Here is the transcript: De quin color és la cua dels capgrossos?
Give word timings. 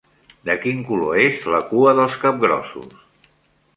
De 0.49 0.53
quin 0.61 0.79
color 0.87 1.21
és 1.25 1.45
la 1.57 1.61
cua 1.67 1.93
dels 1.99 2.17
capgrossos? 2.25 2.99